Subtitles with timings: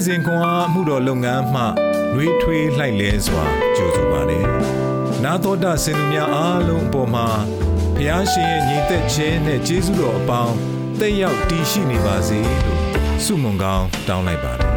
[0.00, 1.62] နေ့စဉ်ခွန်အားမှုတော်လုပ်ငန်းမှ
[2.14, 3.44] နှွေးထွေးလှိုက်လဲစွာ
[3.76, 4.46] ကြိုဆိုပါတယ်။
[5.24, 7.26] နာတော်တာစင်သူများအားလုံးအပေါ်မှာ
[7.96, 10.56] ဖျားရှင်ရဲ့ညီသက်ခြင်းနဲ့ကျေးဇူးတော်အပေါင်း
[11.00, 12.80] တက်ရောက်တည်ရှိနေပါစေလို့
[13.24, 14.70] ဆုမွန်ကောင်းတောင်းလိုက်ပါတယ်။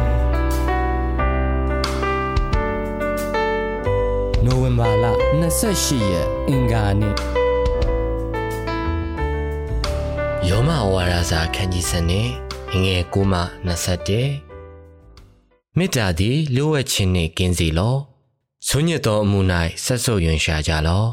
[4.44, 5.04] နိုဝင်ဘာလ
[5.60, 7.14] 28ရက်အင်္ဂါနေ့
[10.48, 12.28] ယောမဝါရာစာခန်းကြီးစနစ်
[12.82, 14.53] ငယ်9မှ21
[15.78, 17.96] မေတ္တာသည်လိုအပ်ခြင်းနှင့်ကင်းစေလော
[18.66, 19.40] ဆွညစ်သောအမှု၌
[19.84, 21.04] ဆက်ဆုပ်ယွန်ရှာကြလော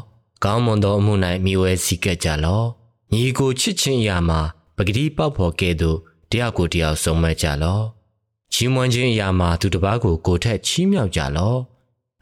[0.44, 2.62] ကောင်းမွန်သောအမှု၌မိဝဲစီကပ်ကြလော
[3.12, 4.40] ညီကိုချစ်ချင်းအရာမှာ
[4.76, 5.98] ပဂတိပေါက်ဖော်ကဲ့သို့
[6.30, 7.80] တယောက်ကိုတယောက်စုံမဲ့ကြလော
[8.52, 11.54] ချီးမွမ်းခြင်းအရာမှာသူတစ်ပါးကိုကိုထက်ချီးမြှောက်ကြလော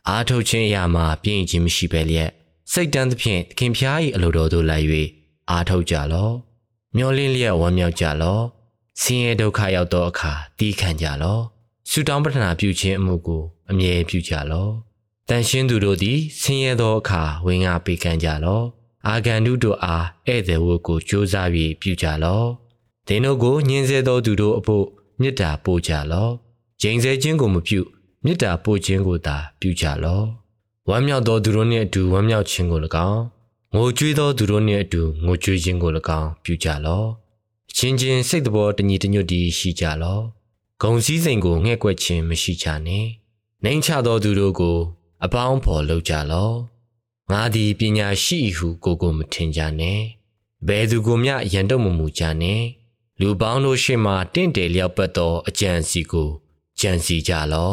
[0.08, 2.30] အားထုတ်ခြင်းအရာမှာပြည့်ခြင်းမရှိပဲလျက်
[2.72, 4.86] စိတ်တန်းသဖြင့်သခင်ဖျား၏အလိုတော်သို့လိုက်၍
[5.50, 6.30] အားထုတ်ကြလော
[6.96, 8.40] မျောလင်းလျက်ဝမ်းမြောက်ကြလော
[9.00, 11.40] ဆင်းရဲဒုက္ခရောက်သောအခါတီးခံကြလော
[11.90, 14.68] ဆူတောင်းပတနာပြုခြင်းအမှုကိုအမြဲပြုကြလော
[15.28, 18.62] တန်ရှင်းသူတို့သည်ဆင်းရဲသောအခါဝင်ငါပေးကမ်းကြလော
[19.06, 21.48] အာဂန္တုတို့အားဧည့်သည်ဝတ်ကိုကြိုးစား၍
[21.80, 22.42] ပြုကြလော
[23.06, 24.86] ဒင်းတို့ကိုညှင်းဆဲသောသူတို့အဖို့
[25.20, 26.28] မေတ္တာပို့ကြလော
[26.80, 27.80] ဂျိန်ဆဲခြင်းကိုမပြု
[28.24, 30.22] မေတ္တာပို့ခြင်းကိုသာပြုကြလော
[30.88, 33.22] ဝမ်းမြောက်သောသူတို့နှင့်အတူဝမ်းမြောက်ခြင်းကို၎င်း
[33.74, 37.04] ငိုကြွေးသောသူတို့နှင့်အတူငိုကြွေးခြင်းကို၎င်းပြုကြလော
[37.70, 40.20] အချင်းချင်းစိတ်တော်တညီတညွတ်တည်ရှိကြလော
[40.82, 43.08] ဂုံစည်းစိမ်ကိုငှဲ့ကွက်ခြင်းမရှိကြနှင့်
[43.64, 44.78] နှိမ်ချသောသူတို့ကို
[45.24, 46.52] အပေါင်းဖော်လုပ်ကြလော
[47.30, 50.02] ငါသည်ပညာရှိဟုကိုကိုမထင်ကြနှင့်
[50.66, 52.64] ဘယ်သူကိုမျှရန်တုံမမူကြနှင့်
[53.20, 56.30] လူပေါင်းတို့ရှေ့မှတင့်တယ်လျောက်ပတ်သောအကြံစီကို
[56.80, 57.72] ကြံစီကြလော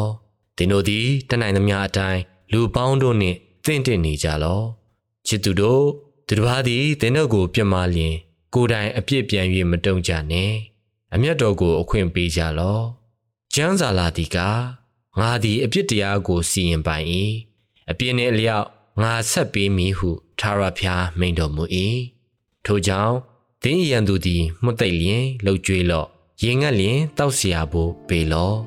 [0.56, 2.20] သင်တို့သည်တနိုင်သမျှအတိုင်း
[2.52, 4.60] လူပေါင်းတို့နှင့်တင့်တင့်နေကြလော
[5.26, 5.84] ချစ်သူတို့
[6.26, 8.14] သူတစ်ပါးသည်သင်တို့ကိုပြစ်မှားလျင်
[8.54, 10.52] ကိုယ်တိုင်အပြစ်ပြန်၍မတုံ့ကြနဲ့
[11.13, 12.79] အမျက်တော်ကိုအခွင့်ပေးကြလော
[13.53, 14.37] ကျမ်းစာလာဒီက
[15.19, 17.05] ငါသည်အပြစ်တရားကိုစီရင်ပိုင်၏
[17.91, 18.67] အပြစ်နှင့်အလျောက်
[19.01, 21.63] ငါဆက်ပေးမည်ဟုထာဝရဘုရားမိန့်တော်မူ၏
[22.65, 23.15] ထို့ကြောင့်
[23.63, 26.07] သင်ရန်သူသည်မှုတ်သိလျင်လှုပ်ကြွေးလော့
[26.43, 28.57] ရင်ငတ်လျင်တောက်เสียဖို့ပေလော့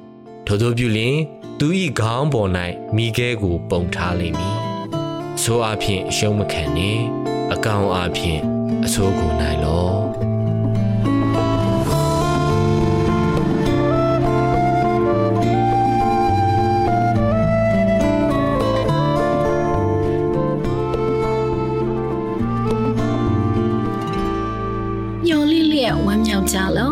[0.46, 1.16] ထို့သောပြုလျင်
[1.58, 1.66] သူ၏
[1.98, 2.50] ခေါင်းပေါ်၌
[2.96, 4.56] မိခဲကိုပုံထားလိမ့်မည်
[5.42, 7.02] ဆိုအဖြစ်ရှုံးမခံနှင့်
[7.52, 8.40] အကောင်အဖြစ်
[8.84, 10.29] အဆိုးကိုနိုင်လော
[26.53, 26.91] ကြလော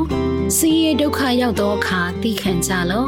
[0.57, 3.05] ဆင်းရဲဒုက္ခရောက်သောအခါသိခံကြလော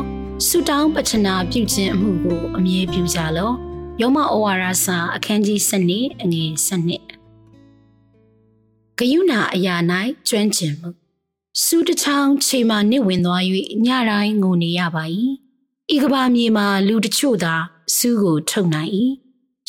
[0.47, 3.51] ဆုတောင်းပတနာပြုခြင်းအမှုကိုအမြဲပြုကြလော
[4.01, 7.03] ယောမဩဝါဒစာအခန်းကြီး7နှစ်အငယ်7နှစ်
[8.97, 9.75] ဂယုဏအရာ၌
[10.27, 10.89] ကျွမ်းကျင်မှု
[11.63, 13.43] စုတချောင်းခြေမှနစ်ဝင်သွား၍
[13.85, 15.03] ညတိုင်းငိုနေရပါ၏
[15.93, 17.55] ဤကဘာမြေမှာလူတချို့သာ
[17.95, 18.91] စုကိုထုတ်နိုင်၏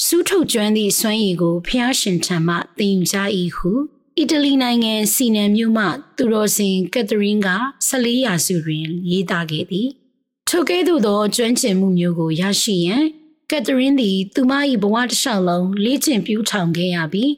[0.04, 3.16] စုထုတ်ကျွမ်းသည့်စွမ်းရည်ကိုဖျားရှင်ထံမှသင်ယူကြ၏
[3.56, 3.70] ဟု
[4.18, 5.84] အီတလီနိုင်ငံစီနန်မြို့မှ
[6.16, 7.48] သူတော်စင်ကက်သရင်းက
[7.88, 9.88] 14ရာစုတွင်ရေးသားခဲ့သည်
[10.48, 13.04] ထိုကဲ့သို့သောကျွမ်းကျင်မှုမျိုးကိုရရှိရန်
[13.50, 14.52] ကက်သရင်းသည်သူမ၏
[14.82, 17.32] ဘဝတစ်လျှောက်လုံးလေ့ကျင့်ပြူးထောင်ခဲ့ရပြီး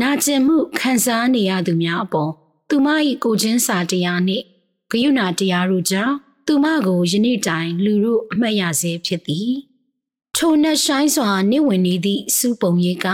[0.00, 2.32] နာကျင်မှုခံစားနေရသူများအပေါ်
[2.68, 2.88] သူမ၏
[3.24, 4.44] ကိုချင်းစာတရားနှင့်
[4.90, 6.16] ဂယုဏတရားတို့ကြောင့်
[6.46, 9.52] သူမကိုယနေ့တိုင်လူတို့အမှတ်ရစေဖြစ်သည်
[10.36, 13.08] ထိုနှဆိုင်စွာနေဝင်နေသည့်စူးပုံရိပ်က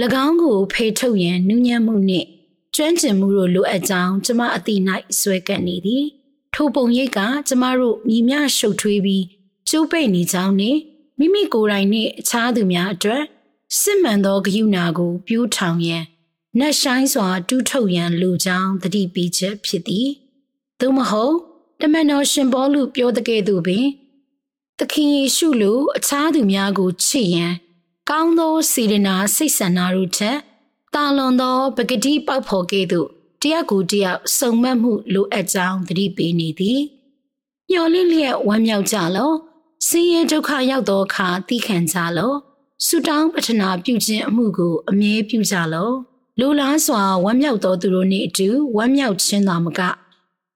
[0.24, 2.28] ၎င်းကိုဖေထုတ်ရန်နူးညံ့မှုနှင့်
[2.74, 4.74] ကျွမ်းကျင်မှုတို့လိုအပ်ကြောင်းကျမအတိ၌
[5.18, 6.04] ဆွဲကပ်နေသည်
[6.54, 9.24] ထိုပုံရိပ်ကကျမတို့ညီမျှရှုပ်ထွေးပြီး
[9.68, 10.78] ကျိုးပိတ်နေကြောင်းနှင့်
[11.18, 13.22] မိမိကိုယ်တိုင်နှင့်အခြားသူများအတွက်
[13.80, 16.04] စစ်မှန်သောဂရုဏာကိုပြိုးထောင်ရန်
[16.58, 20.08] နတ်ဆိုင်စွာတူးထုတ်ရန်လိုကြောင်းတတိပေးချက်ဖြစ်သည်
[20.80, 21.34] သို့မဟုတ်
[21.80, 23.86] တမန်တော်ရှင်ဘောလူပြောတဲ့ကဲ့သို့ပင်
[24.78, 27.54] သခင်ယေရှုလိုအခြားသူများကိုချစ်ရန်
[28.10, 30.38] ကောင်းသောစေတနာစိတ်ဆန္ဒတို့ထက်
[30.94, 33.08] တာလွန်သောပဂတိပေါက်ဖော်ကဲ့သို့
[33.42, 36.80] တယောက်ကိုတယောက်စုံမက်မှုလိုအပ်ကြောင်းသတိပေးနေသည်
[37.70, 39.32] ညှော်လင့်လျက်ဝမ်းမြောက်ကြလော
[39.86, 42.32] ဆင်းရဲဒုက္ခရောက်သောအခါသိခံကြလော
[42.86, 45.90] ဆုတောင်းပတနာပြုခြင်းအမှုကိုအမြဲပြုကြလော
[46.38, 49.80] လူလားစွာဝမ်းမြောက်သောသူတို့နှင့်အတူဝမ်းမြောက်ခြင်းသာမက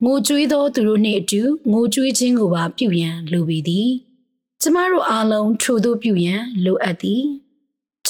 [0.04, 3.90] ငိုကြွေးသောသူတို့နှင့်အတူငိုကြွေးခြင်းကိုပါပြုရန်လိုပေသည်
[4.60, 7.24] ကျမတို့အားလုံးထို့သို့ပြုရန်လိုအပ်သည်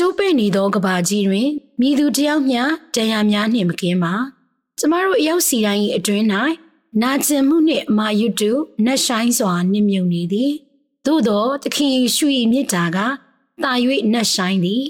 [0.00, 1.50] ကျိုးပဲ့နေသောကဘာကြီးတွင်
[1.81, 2.62] မိသူတယောက်မျှ
[2.95, 4.15] တရားများနှင့်မကင်းပါ
[4.79, 6.27] ကျမတို့အရောက်စီတိုင်း၏အတွင်း၌
[7.03, 8.53] နာကျင်မှုနှင့်အမာယွတ်တု
[8.85, 10.53] နှက်ဆိုင်စွာနှိမ့်မြုံနေသည်
[11.06, 12.99] သို့သောသခင်ယေရှု၏မြတ်တာက
[13.62, 13.73] တာ၍
[14.12, 14.85] နှက်ဆိုင်သည်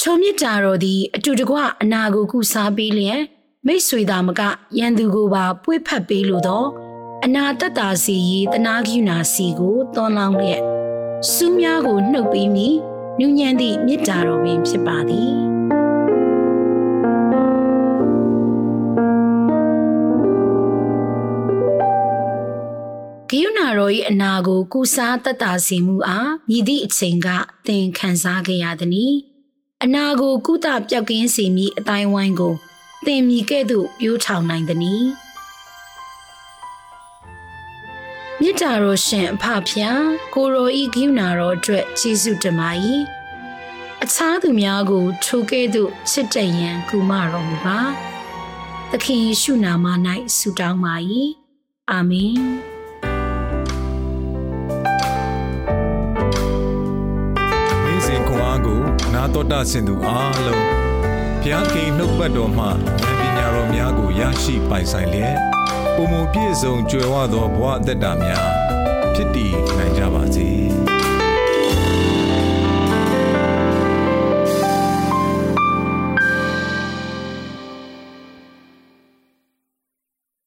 [0.00, 3.22] ထိုမြတ်တာတော်သည်အတူတကွအနာကိုကုစားပေးလျက်
[3.66, 4.40] မိတ်ဆွေသာမက
[4.78, 6.64] ရန်သူကိုပါပွေ့ဖက်ပေးလိုသော
[7.24, 10.62] အနာတတ္တာစီရီတနာကိနာစီကိုသွန်လောင်းလျက်
[11.32, 12.68] စူးများကိုနှုတ်ပြီးမိ
[13.18, 15.30] နူးညံ့သည့်မေတ္တာတော်ပင်ဖြစ်ပါသည်
[23.30, 27.28] ဂိယုနာတော်၏အနာကိုကုစားတတ်တာစီမှုအားမြည်သည့်အချိန်က
[27.66, 29.14] သင်ခံစားခဲ့ရသည်။
[29.84, 32.54] အနာကိုကုသပြောက်ကင်းစေမည့်အတိုင်းဝိုင်းကို
[33.06, 35.04] သင်မြည်ကဲ့သို့ပြိုးထောင်နိုင်သည်။
[38.48, 40.04] မြစ်တာတော်ရှင်အဖဖျား
[40.34, 42.70] ကိုရောဤဂိယုနာတော်အတွက်ကျေးဇူးတင်ပါ၏။
[44.04, 47.78] အခြားသူများကိုထိုကဲ့သို့ချစ်တည်ရန်ကူမတော်မူပါ။
[48.90, 49.86] သခင်ယေရှုနာမ၌
[50.36, 50.94] ဆုတောင်းပါ၏။
[51.90, 52.36] အာမင်။
[57.84, 58.80] နေ့စဉ်ခွန်အားကို
[59.14, 60.64] နာတော်တာဆင်သူအားလုံး
[61.42, 62.78] ဘုရားခင်နှုတ်ပတ်တော်မှဉာဏ်
[63.20, 65.36] ပညာတော်များကိုရရှိပိုင်ဆိုင်လျက်
[65.96, 68.48] ပုံမပြည့်စုံကြွယ်ဝသောဘဝအသက်တာများ
[69.14, 69.75] ဖြစ်တည်နိုင်ကြပါစေ